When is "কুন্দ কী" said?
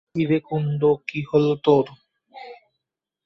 0.47-1.19